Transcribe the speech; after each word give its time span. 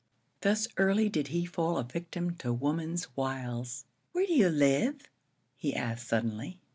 Thus 0.41 0.67
early 0.77 1.09
did 1.09 1.27
he 1.27 1.45
fall 1.45 1.77
a 1.77 1.83
victim 1.83 2.33
to 2.37 2.51
woman's 2.51 3.15
wiles. 3.15 3.85
"Where 4.13 4.25
do 4.25 4.33
you 4.33 4.49
live?" 4.49 5.07
he 5.55 5.75
asked, 5.75 6.07
suddenly. 6.07 6.57